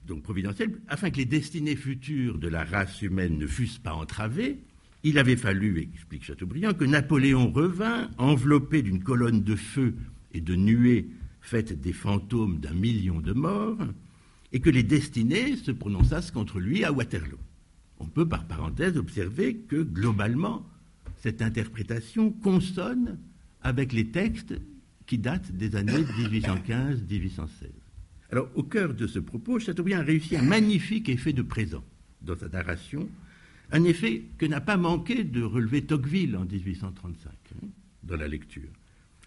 donc 0.06 0.22
providentielle, 0.22 0.78
afin 0.88 1.10
que 1.10 1.16
les 1.16 1.24
destinées 1.24 1.76
futures 1.76 2.38
de 2.38 2.48
la 2.48 2.64
race 2.64 3.02
humaine 3.02 3.38
ne 3.38 3.46
fussent 3.46 3.78
pas 3.78 3.94
entravées, 3.94 4.58
il 5.02 5.18
avait 5.18 5.36
fallu, 5.36 5.80
explique 5.80 6.24
Chateaubriand, 6.24 6.72
que 6.72 6.84
Napoléon 6.84 7.50
revint, 7.50 8.10
enveloppé 8.18 8.82
d'une 8.82 9.02
colonne 9.02 9.42
de 9.42 9.56
feu 9.56 9.94
et 10.32 10.40
de 10.40 10.54
nuées 10.54 11.08
faites 11.40 11.80
des 11.80 11.92
fantômes 11.92 12.58
d'un 12.58 12.74
million 12.74 13.20
de 13.20 13.32
morts, 13.32 13.78
et 14.52 14.60
que 14.60 14.70
les 14.70 14.82
destinées 14.82 15.56
se 15.56 15.70
prononçassent 15.70 16.30
contre 16.30 16.58
lui 16.58 16.84
à 16.84 16.92
Waterloo 16.92 17.38
on 17.98 18.06
peut 18.06 18.28
par 18.28 18.44
parenthèse 18.44 18.96
observer 18.96 19.56
que 19.56 19.82
globalement, 19.82 20.66
cette 21.22 21.42
interprétation 21.42 22.30
consonne 22.30 23.18
avec 23.62 23.92
les 23.92 24.08
textes 24.08 24.54
qui 25.06 25.18
datent 25.18 25.52
des 25.52 25.76
années 25.76 25.92
1815-1816. 26.30 27.85
Alors, 28.30 28.50
au 28.54 28.62
cœur 28.62 28.94
de 28.94 29.06
ce 29.06 29.18
propos, 29.18 29.58
Chateaubriand 29.58 30.00
a 30.00 30.02
réussi 30.02 30.36
un 30.36 30.42
magnifique 30.42 31.08
effet 31.08 31.32
de 31.32 31.42
présent 31.42 31.84
dans 32.22 32.36
sa 32.36 32.48
narration, 32.48 33.08
un 33.72 33.84
effet 33.84 34.22
que 34.38 34.46
n'a 34.46 34.60
pas 34.60 34.76
manqué 34.76 35.24
de 35.24 35.42
relever 35.42 35.82
Tocqueville 35.82 36.36
en 36.36 36.44
1835, 36.44 37.30
hein, 37.30 37.66
dans 38.02 38.16
la 38.16 38.28
lecture. 38.28 38.68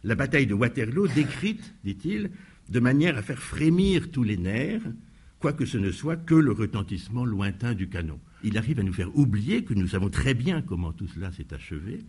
La 0.03 0.15
bataille 0.15 0.47
de 0.47 0.53
Waterloo 0.53 1.07
décrite, 1.07 1.73
dit-il, 1.83 2.31
de 2.69 2.79
manière 2.79 3.17
à 3.17 3.21
faire 3.21 3.39
frémir 3.39 4.11
tous 4.11 4.23
les 4.23 4.37
nerfs, 4.37 4.81
quoique 5.39 5.65
ce 5.65 5.77
ne 5.77 5.91
soit 5.91 6.17
que 6.17 6.35
le 6.35 6.51
retentissement 6.51 7.25
lointain 7.25 7.73
du 7.73 7.87
canon 7.89 8.19
il 8.43 8.57
arrive 8.57 8.79
à 8.79 8.83
nous 8.83 8.93
faire 8.93 9.15
oublier 9.17 9.63
que 9.63 9.73
nous 9.73 9.87
savons 9.87 10.09
très 10.09 10.33
bien 10.33 10.61
comment 10.61 10.93
tout 10.93 11.07
cela 11.07 11.31
s'est 11.31 11.53
achevé 11.53 11.99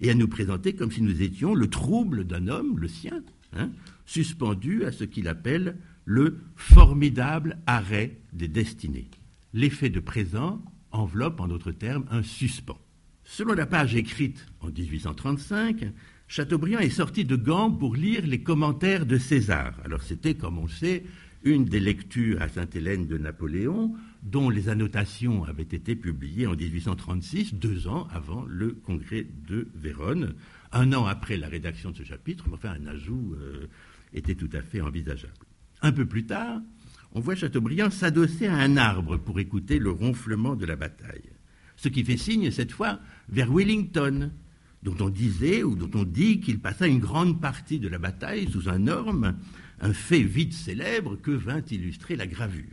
et 0.00 0.10
à 0.10 0.14
nous 0.14 0.28
présenter 0.28 0.74
comme 0.74 0.92
si 0.92 1.02
nous 1.02 1.22
étions 1.22 1.54
le 1.54 1.68
trouble 1.68 2.24
d'un 2.24 2.48
homme, 2.48 2.78
le 2.78 2.88
sien, 2.88 3.22
hein, 3.52 3.70
suspendu 4.06 4.84
à 4.84 4.92
ce 4.92 5.04
qu'il 5.04 5.28
appelle 5.28 5.76
le 6.08 6.38
formidable 6.56 7.58
arrêt 7.66 8.16
des 8.32 8.48
destinées. 8.48 9.10
L'effet 9.52 9.90
de 9.90 10.00
présent 10.00 10.64
enveloppe, 10.90 11.38
en 11.38 11.48
d'autres 11.48 11.70
termes, 11.70 12.06
un 12.10 12.22
suspens. 12.22 12.80
Selon 13.24 13.52
la 13.52 13.66
page 13.66 13.94
écrite 13.94 14.46
en 14.60 14.68
1835, 14.68 15.92
Chateaubriand 16.26 16.78
est 16.78 16.88
sorti 16.88 17.26
de 17.26 17.36
Gand 17.36 17.70
pour 17.70 17.94
lire 17.94 18.26
les 18.26 18.42
commentaires 18.42 19.04
de 19.04 19.18
César. 19.18 19.74
Alors 19.84 20.02
c'était, 20.02 20.34
comme 20.34 20.56
on 20.56 20.66
sait, 20.66 21.04
une 21.42 21.66
des 21.66 21.78
lectures 21.78 22.40
à 22.40 22.48
Sainte-Hélène 22.48 23.06
de 23.06 23.18
Napoléon, 23.18 23.94
dont 24.22 24.48
les 24.48 24.70
annotations 24.70 25.44
avaient 25.44 25.62
été 25.62 25.94
publiées 25.94 26.46
en 26.46 26.56
1836, 26.56 27.52
deux 27.52 27.86
ans 27.86 28.08
avant 28.10 28.46
le 28.48 28.70
congrès 28.72 29.26
de 29.46 29.68
Vérone, 29.74 30.34
un 30.72 30.94
an 30.94 31.04
après 31.04 31.36
la 31.36 31.48
rédaction 31.48 31.90
de 31.90 31.98
ce 31.98 32.04
chapitre, 32.04 32.44
mais 32.48 32.54
enfin 32.54 32.70
un 32.80 32.86
ajout 32.86 33.34
euh, 33.38 33.66
était 34.14 34.36
tout 34.36 34.50
à 34.54 34.62
fait 34.62 34.80
envisageable. 34.80 35.34
Un 35.80 35.92
peu 35.92 36.06
plus 36.06 36.26
tard, 36.26 36.60
on 37.12 37.20
voit 37.20 37.36
Chateaubriand 37.36 37.90
s'adosser 37.90 38.46
à 38.46 38.56
un 38.56 38.76
arbre 38.76 39.16
pour 39.16 39.38
écouter 39.38 39.78
le 39.78 39.90
ronflement 39.90 40.56
de 40.56 40.66
la 40.66 40.76
bataille, 40.76 41.30
ce 41.76 41.88
qui 41.88 42.04
fait 42.04 42.16
signe 42.16 42.50
cette 42.50 42.72
fois 42.72 42.98
vers 43.28 43.52
Wellington, 43.52 44.32
dont 44.82 44.96
on 45.00 45.08
disait 45.08 45.62
ou 45.62 45.76
dont 45.76 45.90
on 45.98 46.04
dit 46.04 46.40
qu'il 46.40 46.60
passa 46.60 46.86
une 46.86 46.98
grande 46.98 47.40
partie 47.40 47.78
de 47.78 47.88
la 47.88 47.98
bataille 47.98 48.50
sous 48.50 48.68
un 48.68 48.88
orme, 48.88 49.36
un 49.80 49.92
fait 49.92 50.22
vite 50.22 50.52
célèbre 50.52 51.16
que 51.16 51.30
vint 51.30 51.62
illustrer 51.70 52.16
la 52.16 52.26
gravure. 52.26 52.64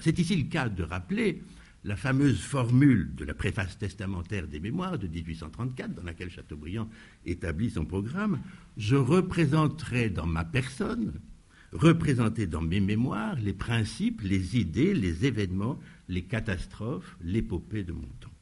C'est 0.00 0.18
ici 0.18 0.36
le 0.36 0.48
cas 0.48 0.68
de 0.68 0.82
rappeler 0.82 1.42
la 1.84 1.96
fameuse 1.96 2.40
formule 2.40 3.14
de 3.14 3.24
la 3.24 3.34
préface 3.34 3.78
testamentaire 3.78 4.48
des 4.48 4.60
mémoires 4.60 4.98
de 4.98 5.06
1834, 5.06 5.94
dans 5.94 6.02
laquelle 6.02 6.30
Chateaubriand 6.30 6.88
établit 7.24 7.70
son 7.70 7.84
programme, 7.84 8.40
Je 8.76 8.96
représenterai 8.96 10.10
dans 10.10 10.26
ma 10.26 10.44
personne, 10.44 11.12
représenter 11.72 12.46
dans 12.46 12.62
mes 12.62 12.80
mémoires 12.80 13.36
les 13.36 13.52
principes, 13.52 14.22
les 14.22 14.56
idées, 14.56 14.94
les 14.94 15.26
événements, 15.26 15.78
les 16.08 16.22
catastrophes, 16.22 17.16
l'épopée 17.22 17.84
de 17.84 17.92
mon 17.92 18.08
temps. 18.20 18.32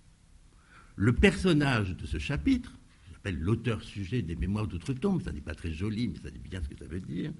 Le 0.96 1.12
personnage 1.12 1.96
de 1.96 2.06
ce 2.06 2.18
chapitre, 2.18 2.72
j'appelle 3.10 3.38
l'auteur-sujet 3.38 4.22
des 4.22 4.36
mémoires 4.36 4.66
d'outre-tombe, 4.66 5.22
ça 5.22 5.32
n'est 5.32 5.40
pas 5.40 5.54
très 5.54 5.72
joli, 5.72 6.08
mais 6.08 6.18
ça 6.22 6.30
dit 6.30 6.40
bien 6.48 6.62
ce 6.62 6.68
que 6.68 6.78
ça 6.78 6.86
veut 6.86 7.00
dire, 7.00 7.32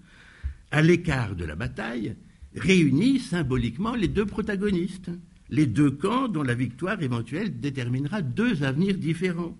à 0.70 0.82
l'écart 0.82 1.36
de 1.36 1.44
la 1.44 1.56
bataille, 1.56 2.16
réunit 2.54 3.20
symboliquement 3.20 3.94
les 3.94 4.08
deux 4.08 4.26
protagonistes, 4.26 5.10
les 5.48 5.66
deux 5.66 5.90
camps 5.90 6.28
dont 6.28 6.42
la 6.42 6.54
victoire 6.54 7.00
éventuelle 7.02 7.60
déterminera 7.60 8.20
deux 8.20 8.64
avenirs 8.64 8.98
différents, 8.98 9.56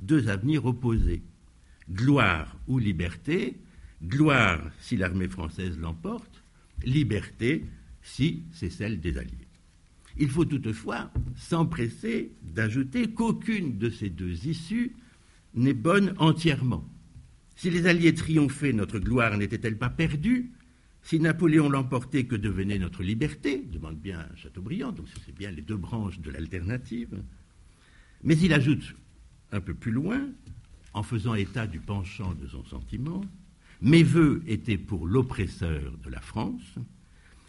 deux 0.00 0.28
avenirs 0.28 0.66
opposés. 0.66 1.22
Gloire 1.90 2.58
ou 2.68 2.78
liberté, 2.78 3.56
gloire 4.02 4.60
si 4.80 4.96
l'armée 4.96 5.28
française 5.28 5.78
l'emporte, 5.78 6.42
liberté 6.84 7.64
si 8.02 8.42
c'est 8.52 8.70
celle 8.70 9.00
des 9.00 9.18
Alliés. 9.18 9.48
Il 10.18 10.28
faut 10.28 10.44
toutefois 10.44 11.10
s'empresser 11.36 12.32
d'ajouter 12.42 13.12
qu'aucune 13.12 13.78
de 13.78 13.88
ces 13.88 14.10
deux 14.10 14.46
issues 14.46 14.94
n'est 15.54 15.74
bonne 15.74 16.14
entièrement. 16.18 16.86
Si 17.56 17.70
les 17.70 17.86
Alliés 17.86 18.14
triomphaient, 18.14 18.72
notre 18.72 18.98
gloire 18.98 19.36
n'était-elle 19.38 19.78
pas 19.78 19.90
perdue? 19.90 20.50
Si 21.02 21.18
Napoléon 21.18 21.68
l'emportait, 21.68 22.24
que 22.24 22.36
devenait 22.36 22.78
notre 22.78 23.02
liberté? 23.02 23.58
Demande 23.58 23.98
bien 23.98 24.26
Chateaubriand, 24.36 24.92
donc 24.92 25.06
c'est 25.24 25.34
bien 25.34 25.50
les 25.50 25.62
deux 25.62 25.76
branches 25.76 26.20
de 26.20 26.30
l'alternative. 26.30 27.22
Mais 28.22 28.36
il 28.36 28.52
ajoute 28.52 28.94
un 29.50 29.60
peu 29.60 29.74
plus 29.74 29.92
loin, 29.92 30.28
en 30.94 31.02
faisant 31.02 31.34
état 31.34 31.66
du 31.66 31.80
penchant 31.80 32.34
de 32.34 32.46
son 32.46 32.64
sentiment, 32.64 33.22
mes 33.82 34.04
voeux 34.04 34.42
étaient 34.46 34.78
pour 34.78 35.06
l'oppresseur 35.06 35.98
de 36.02 36.08
la 36.08 36.20
France, 36.20 36.78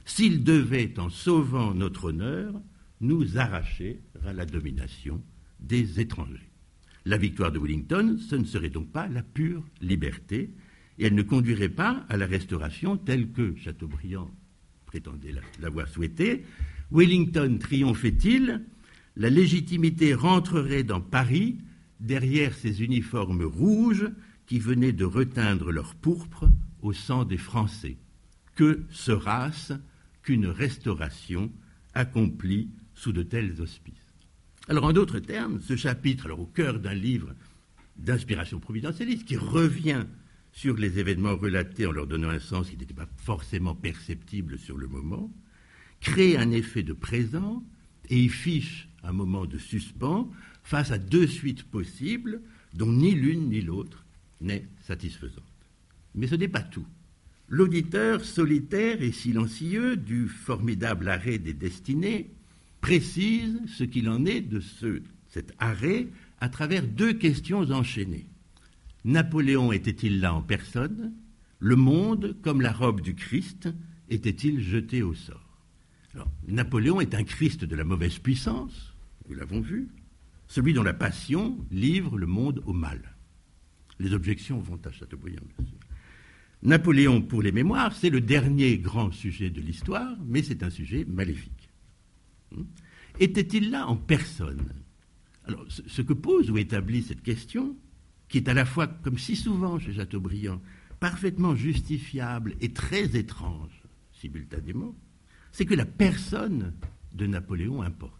s'il 0.04 0.44
devait, 0.44 1.00
en 1.00 1.10
sauvant 1.10 1.74
notre 1.74 2.06
honneur, 2.06 2.60
nous 3.02 3.38
arracher 3.38 4.02
à 4.26 4.34
la 4.34 4.46
domination 4.46 5.22
des 5.60 6.00
étrangers. 6.00 6.50
La 7.06 7.18
victoire 7.18 7.52
de 7.52 7.60
Wellington, 7.60 8.18
ce 8.18 8.36
ne 8.36 8.46
serait 8.46 8.70
donc 8.70 8.92
pas 8.92 9.08
la 9.08 9.22
pure 9.22 9.64
liberté, 9.80 10.50
et 10.98 11.06
elle 11.06 11.16
ne 11.16 11.22
conduirait 11.22 11.70
pas 11.70 12.06
à 12.10 12.18
la 12.18 12.26
restauration 12.26 12.98
telle 12.98 13.32
que 13.32 13.56
Chateaubriand 13.58 14.32
prétendait 14.86 15.34
l'avoir 15.60 15.88
souhaité. 15.88 16.46
Wellington 16.92 17.58
triomphait-il, 17.60 18.64
la 19.16 19.30
légitimité 19.30 20.14
rentrerait 20.14 20.84
dans 20.84 21.02
Paris 21.02 21.58
derrière 22.00 22.54
ces 22.54 22.84
uniformes 22.84 23.44
rouges 23.44 24.10
qui 24.46 24.60
venaient 24.60 24.94
de 24.94 25.06
reteindre 25.06 25.72
leur 25.72 25.96
pourpre 25.96 26.50
au 26.82 26.94
sang 26.94 27.26
des 27.26 27.38
Français. 27.38 27.98
Que 28.56 28.84
sera-ce 28.92 29.74
qu'une 30.22 30.48
restauration 30.48 31.52
accomplie 31.94 32.70
sous 32.94 33.12
de 33.12 33.24
tels 33.24 33.62
auspices? 33.62 33.96
Alors, 34.68 34.86
en 34.86 34.94
d'autres 34.94 35.20
termes, 35.20 35.62
ce 35.62 35.76
chapitre, 35.76 36.32
au 36.32 36.46
cœur 36.46 36.80
d'un 36.80 36.94
livre 36.94 37.34
d'inspiration 37.98 38.60
providentialiste, 38.60 39.26
qui 39.26 39.38
revient 39.38 40.06
sur 40.52 40.78
les 40.78 41.00
événements 41.00 41.36
relatés 41.36 41.86
en 41.86 41.92
leur 41.92 42.08
donnant 42.08 42.30
un 42.30 42.40
sens 42.40 42.70
qui 42.70 42.78
n'était 42.78 42.94
pas 42.94 43.10
forcément 43.18 43.76
perceptible 43.76 44.58
sur 44.58 44.78
le 44.78 44.88
moment, 44.88 45.32
crée 46.00 46.38
un 46.38 46.52
effet 46.52 46.84
de 46.84 46.94
présent 46.94 47.64
et 48.10 48.20
y 48.20 48.30
fiche 48.30 48.88
un 49.04 49.14
moment 49.14 49.46
de 49.46 49.58
suspens 49.58 50.30
face 50.64 50.92
à 50.92 50.98
deux 50.98 51.28
suites 51.28 51.64
possibles 51.64 52.42
dont 52.74 52.92
ni 52.92 53.14
l'une 53.16 53.50
ni 53.50 53.62
l'autre 53.62 54.03
n'est 54.44 54.68
satisfaisante. 54.82 55.44
Mais 56.16 56.28
ce 56.28 56.36
n'est 56.36 56.48
pas 56.48 56.62
tout. 56.62 56.86
L'auditeur 57.50 58.24
solitaire 58.24 59.02
et 59.02 59.12
silencieux 59.12 59.98
du 59.98 60.28
formidable 60.28 61.10
arrêt 61.10 61.38
des 61.38 61.54
destinées 61.54 62.30
précise 62.82 63.60
ce 63.68 63.84
qu'il 63.84 64.10
en 64.10 64.26
est 64.26 64.42
de 64.42 64.60
ce, 64.60 65.02
cet 65.30 65.54
arrêt 65.60 66.08
à 66.40 66.50
travers 66.50 66.86
deux 66.86 67.14
questions 67.14 67.72
enchaînées. 67.72 68.28
Napoléon 69.06 69.72
était-il 69.72 70.20
là 70.20 70.34
en 70.34 70.42
personne? 70.42 71.14
Le 71.60 71.76
monde, 71.76 72.36
comme 72.42 72.62
la 72.62 72.72
robe 72.72 73.02
du 73.02 73.16
Christ, 73.16 73.70
était-il 74.10 74.62
jeté 74.62 75.02
au 75.02 75.14
sort? 75.14 75.40
Napoléon 76.48 77.02
est 77.02 77.16
un 77.16 77.24
Christ 77.24 77.66
de 77.66 77.76
la 77.76 77.84
mauvaise 77.84 78.20
puissance, 78.20 78.94
nous 79.28 79.36
l'avons 79.36 79.62
vu, 79.62 79.88
celui 80.48 80.74
dont 80.74 80.84
la 80.84 80.94
passion 80.94 81.58
livre 81.72 82.18
le 82.18 82.28
monde 82.28 82.62
au 82.66 82.74
mal. 82.74 83.13
Les 84.00 84.14
objections 84.14 84.60
vont 84.60 84.80
à 84.86 84.92
Chateaubriand, 84.92 85.44
bien 85.58 85.68
sûr. 85.68 85.78
Napoléon, 86.64 87.22
pour 87.22 87.42
les 87.42 87.52
mémoires, 87.52 87.94
c'est 87.94 88.10
le 88.10 88.22
dernier 88.22 88.78
grand 88.78 89.12
sujet 89.12 89.50
de 89.50 89.60
l'histoire, 89.60 90.16
mais 90.26 90.44
c'est 90.44 90.64
un 90.64 90.70
sujet 90.70 91.06
maléfique. 91.06 91.70
Hmm? 92.52 92.64
Était-il 93.20 93.70
là 93.70 93.88
en 93.88 93.98
personne? 93.98 94.72
Alors, 95.46 95.66
ce 95.68 96.02
que 96.02 96.14
pose 96.14 96.50
ou 96.50 96.58
établit 96.58 97.04
cette 97.04 97.22
question, 97.22 97.76
qui 98.30 98.38
est 98.38 98.48
à 98.48 98.54
la 98.54 98.66
fois, 98.66 98.88
comme 98.88 99.18
si 99.18 99.36
souvent 99.36 99.78
chez 99.78 99.94
Chateaubriand, 99.94 100.62
parfaitement 101.00 101.54
justifiable 101.54 102.56
et 102.62 102.72
très 102.72 103.18
étrange 103.18 103.84
simultanément, 104.14 104.96
c'est 105.52 105.66
que 105.66 105.76
la 105.76 105.86
personne 105.86 106.74
de 107.14 107.28
Napoléon 107.28 107.82
importe. 107.82 108.14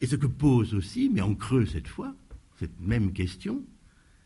Et 0.00 0.06
ce 0.06 0.16
que 0.16 0.26
pose 0.26 0.74
aussi, 0.74 1.10
mais 1.12 1.20
en 1.20 1.34
creux 1.34 1.66
cette 1.66 1.88
fois, 1.88 2.14
cette 2.58 2.80
même 2.80 3.12
question, 3.12 3.62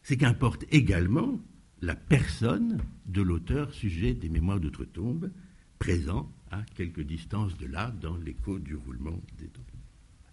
c'est 0.05 0.19
qu'importe 0.19 0.65
également 0.71 1.41
la 1.81 1.97
personne 1.97 2.79
de 3.07 3.23
l'auteur 3.23 3.73
sujet 3.73 4.15
des 4.15 4.29
Mémoires 4.29 4.61
d'outre-tombe, 4.61 5.31
présent 5.79 6.31
à 6.51 6.63
quelque 6.77 7.01
distance 7.01 7.57
de 7.59 7.67
là 7.67 7.93
dans 8.01 8.17
l'écho 8.19 8.59
du 8.59 8.77
roulement 8.77 9.21
des 9.39 9.49
temps. 9.49 9.61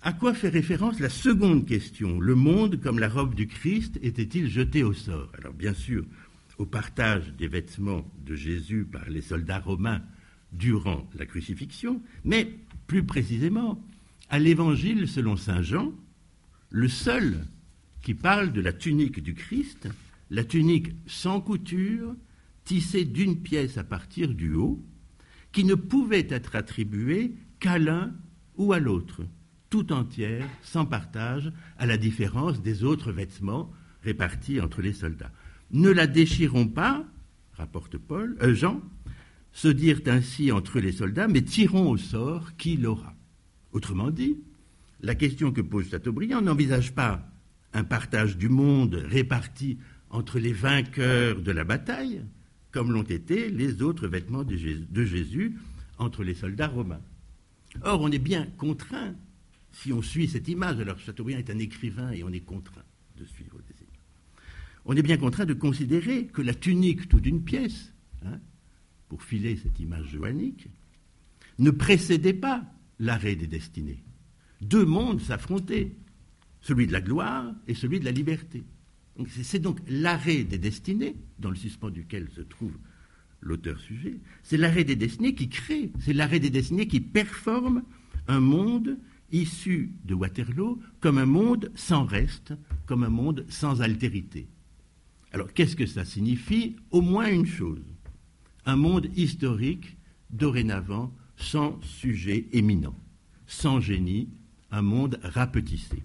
À 0.03 0.13
quoi 0.13 0.33
fait 0.33 0.49
référence 0.49 0.99
la 0.99 1.09
seconde 1.09 1.65
question? 1.65 2.19
Le 2.19 2.35
monde, 2.35 2.81
comme 2.81 2.99
la 2.99 3.09
robe 3.09 3.33
du 3.33 3.47
Christ, 3.47 3.97
était-il 4.01 4.49
jeté 4.49 4.83
au 4.83 4.93
sort? 4.93 5.31
Alors 5.37 5.53
bien 5.53 5.73
sûr, 5.73 6.05
au 6.57 6.65
partage 6.65 7.33
des 7.37 7.48
vêtements 7.48 8.05
de 8.25 8.35
Jésus 8.35 8.85
par 8.91 9.09
les 9.09 9.22
soldats 9.22 9.59
romains 9.59 10.01
durant 10.51 11.09
la 11.17 11.25
crucifixion, 11.25 12.01
mais 12.25 12.55
plus 12.87 13.03
précisément 13.03 13.81
à 14.29 14.39
l'évangile 14.39 15.07
selon 15.07 15.37
Saint 15.37 15.61
Jean, 15.61 15.93
le 16.72 16.87
seul 16.87 17.46
qui 18.01 18.14
parle 18.14 18.51
de 18.51 18.61
la 18.61 18.74
tunique 18.74 19.22
du 19.22 19.33
Christ, 19.33 19.87
la 20.29 20.44
tunique 20.44 20.92
sans 21.07 21.42
couture, 21.42 22.16
tissée 22.64 23.05
d'une 23.05 23.42
pièce 23.42 23.77
à 23.77 23.83
partir 23.83 24.33
du 24.33 24.53
haut, 24.53 24.83
qui 25.51 25.64
ne 25.64 25.75
pouvait 25.75 26.27
être 26.29 26.55
attribuée 26.55 27.35
qu'à 27.59 27.77
l'un 27.77 28.14
ou 28.55 28.74
à 28.74 28.79
l'autre, 28.79 29.24
tout 29.70 29.92
entière, 29.92 30.48
sans 30.64 30.85
partage, 30.85 31.51
à 31.77 31.85
la 31.85 31.98
différence 31.98 32.61
des 32.61 32.83
autres 32.83 33.11
vêtements 33.11 33.72
répartis 34.03 34.59
entre 34.59 34.81
les 34.81 34.94
soldats. 34.94 35.31
Ne 35.72 35.90
la 35.90 36.07
déchirons 36.07 36.68
pas, 36.68 37.05
rapporte 37.53 37.98
Paul, 37.98 38.37
euh, 38.42 38.53
Jean, 38.53 38.81
se 39.53 39.68
dirent 39.68 40.01
ainsi 40.07 40.51
entre 40.51 40.79
les 40.79 40.92
soldats, 40.92 41.27
mais 41.27 41.42
tirons 41.42 41.90
au 41.90 41.98
sort 41.98 42.55
qui 42.55 42.77
l'aura. 42.77 43.16
Autrement 43.72 44.11
dit, 44.11 44.37
la 45.01 45.16
question 45.16 45.51
que 45.51 45.61
pose 45.61 45.90
Chateaubriand 45.90 46.42
n'envisage 46.42 46.94
pas 46.94 47.30
un 47.74 47.84
partage 47.84 48.38
du 48.38 48.50
monde 48.50 48.96
réparti 48.96 49.77
entre 50.10 50.40
les 50.40 50.53
vainqueurs 50.53 51.42
de 51.42 51.51
la 51.51 51.64
bataille, 51.64 52.22
comme 52.72 52.92
l'ont 52.92 53.03
été 53.03 53.50
les 53.50 53.81
autres 53.81 54.07
vêtements 54.07 54.44
de 54.44 55.05
Jésus 55.05 55.57
entre 55.98 56.24
les 56.24 56.34
soldats 56.34 56.68
romains. 56.68 57.01
Or, 57.84 58.01
on 58.01 58.12
est 58.12 58.20
bien 58.20 58.46
contraint, 58.57 59.16
si 59.72 59.94
on 59.94 60.01
suit 60.01 60.27
cette 60.27 60.48
image, 60.48 60.79
alors 60.79 61.00
Chateaubriand 61.00 61.40
est 61.40 61.50
un 61.50 61.60
écrivain 61.60 62.12
et 62.12 62.24
on 62.24 62.29
est 62.29 62.42
contraint 62.42 62.84
de 63.18 63.25
suivre 63.25 63.57
des 63.60 63.75
images, 63.75 64.00
on 64.86 64.96
est 64.96 65.01
bien 65.01 65.18
contraint 65.18 65.46
de 65.46 65.53
considérer 65.53 66.27
que 66.27 66.42
la 66.42 66.53
tunique 66.53 67.07
tout 67.07 67.20
d'une 67.20 67.44
pièce, 67.44 67.94
hein, 68.25 68.40
pour 69.07 69.24
filer 69.24 69.55
cette 69.55 69.79
image 69.79 70.07
joannique, 70.07 70.68
ne 71.60 71.72
précédait 71.72 72.34
pas 72.34 72.66
l'arrêt 73.00 73.36
des 73.36 73.48
destinées. 73.48 74.03
Deux 74.62 74.86
mondes 74.86 75.22
s'affrontaient, 75.22 75.96
celui 76.61 76.87
de 76.87 76.93
la 76.93 77.01
gloire 77.01 77.53
et 77.67 77.74
celui 77.74 78.00
de 78.00 78.05
la 78.05 78.11
liberté. 78.11 78.63
C'est 79.27 79.59
donc 79.59 79.79
l'arrêt 79.87 80.43
des 80.43 80.57
destinées, 80.57 81.15
dans 81.39 81.50
le 81.50 81.55
suspens 81.55 81.89
duquel 81.89 82.29
se 82.35 82.41
trouve 82.41 82.74
l'auteur-sujet, 83.41 84.19
c'est 84.43 84.57
l'arrêt 84.57 84.83
des 84.83 84.95
destinées 84.95 85.35
qui 85.35 85.50
crée, 85.50 85.91
c'est 86.00 86.13
l'arrêt 86.13 86.39
des 86.39 86.50
destinées 86.50 86.87
qui 86.87 87.00
performe 87.00 87.83
un 88.27 88.39
monde 88.39 88.97
issu 89.31 89.91
de 90.05 90.13
Waterloo 90.13 90.79
comme 91.00 91.17
un 91.17 91.25
monde 91.25 91.71
sans 91.75 92.05
reste, 92.05 92.53
comme 92.85 93.03
un 93.03 93.09
monde 93.09 93.45
sans 93.50 93.81
altérité. 93.81 94.47
Alors 95.33 95.53
qu'est-ce 95.53 95.75
que 95.75 95.85
ça 95.85 96.05
signifie? 96.05 96.75
Au 96.91 97.01
moins 97.01 97.31
une 97.31 97.45
chose, 97.45 97.83
un 98.65 98.75
monde 98.75 99.07
historique 99.15 99.97
dorénavant 100.29 101.13
sans 101.35 101.81
sujet 101.81 102.45
éminent, 102.51 102.95
sans 103.47 103.79
génie, 103.79 104.29
un 104.69 104.81
monde 104.81 105.19
rapetissé. 105.24 106.03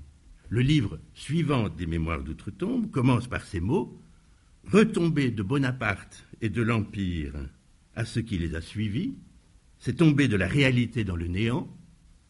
Le 0.49 0.61
livre 0.61 1.01
suivant 1.15 1.69
des 1.69 1.87
Mémoires 1.87 2.23
d'outre-tombe 2.23 2.91
commence 2.91 3.27
par 3.27 3.45
ces 3.45 3.61
mots 3.61 4.01
Retomber 4.65 5.31
de 5.31 5.43
Bonaparte 5.43 6.25
et 6.41 6.49
de 6.49 6.63
l'Empire 6.63 7.35
à 7.95 8.05
ce 8.05 8.21
qui 8.21 8.39
les 8.39 8.55
a 8.55 8.61
suivis, 8.61 9.15
c'est 9.79 9.97
tomber 9.97 10.29
de 10.29 10.37
la 10.37 10.47
réalité 10.47 11.03
dans 11.05 11.17
le 11.17 11.27
néant, 11.27 11.69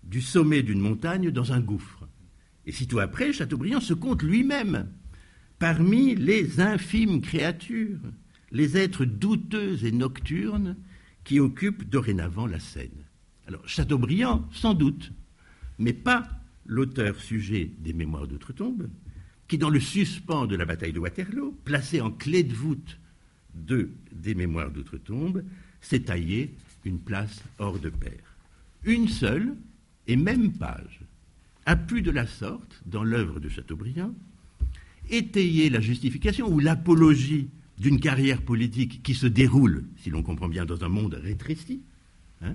du 0.03 0.21
sommet 0.21 0.63
d'une 0.63 0.81
montagne 0.81 1.31
dans 1.31 1.53
un 1.53 1.61
gouffre. 1.61 2.09
Et 2.65 2.73
sitôt 2.73 3.01
après, 3.01 3.33
Chateaubriand 3.33 3.81
se 3.81 3.95
compte 3.95 4.23
lui-même 4.23 4.89
parmi 5.59 6.15
les 6.15 6.61
infimes 6.61 7.21
créatures, 7.21 8.01
les 8.53 8.77
êtres 8.77 9.05
douteux 9.05 9.85
et 9.85 9.93
nocturnes 9.93 10.77
qui 11.25 11.41
occupent 11.41 11.89
dorénavant 11.89 12.47
la 12.47 12.61
scène. 12.61 13.05
Alors, 13.47 13.67
Chateaubriand, 13.69 14.49
sans 14.53 14.75
doute, 14.75 15.13
mais 15.79 15.93
pas 15.93 16.29
l'auteur 16.67 17.21
sujet 17.21 17.71
des 17.79 17.93
Mémoires 17.93 18.27
d'outre-tombe, 18.27 18.89
qui, 19.49 19.59
dans 19.59 19.71
le 19.71 19.81
suspens 19.81 20.47
de 20.47 20.57
la 20.57 20.65
bataille 20.65 20.93
de 20.93 20.99
Waterloo, 20.99 21.57
placé 21.65 22.01
en 22.01 22.11
clé 22.11 22.43
de 22.43 22.55
voûte 22.55 22.99
de, 23.55 23.91
des 24.13 24.35
Mémoires 24.35 24.71
d'outre-tombe, 24.71 25.45
s'est 25.81 26.01
taillé 26.01 26.53
une 26.85 26.99
place 26.99 27.43
hors 27.59 27.79
de 27.79 27.91
pair. 27.91 28.19
Une 28.85 29.09
seule 29.09 29.55
et 30.07 30.17
même 30.17 30.53
page 30.53 31.01
a 31.65 31.77
pu 31.77 32.03
de 32.03 32.11
la 32.11 32.27
sorte, 32.27 32.81
dans 32.87 33.03
l'œuvre 33.03 33.41
de 33.41 33.49
Chateaubriand, 33.49 34.15
étayer 35.11 35.69
la 35.71 35.81
justification 35.81 36.49
ou 36.49 36.61
l'apologie 36.61 37.49
d'une 37.79 38.01
carrière 38.01 38.43
politique 38.43 39.03
qui 39.03 39.15
se 39.15 39.27
déroule, 39.27 39.85
si 39.99 40.11
l'on 40.11 40.23
comprend 40.23 40.49
bien, 40.49 40.65
dans 40.65 40.85
un 40.85 40.89
monde 40.89 41.15
rétréci, 41.15 41.83
hein, 42.43 42.55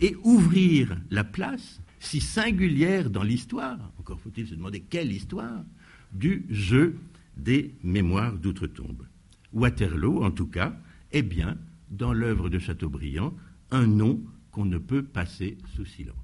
et 0.00 0.16
ouvrir 0.22 0.96
la 1.10 1.24
place 1.24 1.80
si 2.02 2.20
singulière 2.20 3.10
dans 3.10 3.22
l'histoire, 3.22 3.78
encore 3.98 4.20
faut-il 4.20 4.46
se 4.46 4.54
demander 4.54 4.80
quelle 4.80 5.12
histoire, 5.12 5.64
du 6.12 6.44
jeu 6.50 6.98
des 7.36 7.74
mémoires 7.82 8.36
d'outre-tombe. 8.36 9.06
Waterloo, 9.52 10.22
en 10.22 10.30
tout 10.30 10.48
cas, 10.48 10.76
est 11.12 11.22
bien, 11.22 11.56
dans 11.90 12.12
l'œuvre 12.12 12.48
de 12.48 12.58
Chateaubriand, 12.58 13.34
un 13.70 13.86
nom 13.86 14.20
qu'on 14.50 14.64
ne 14.64 14.78
peut 14.78 15.02
passer 15.02 15.56
sous 15.74 15.84
silence. 15.84 16.16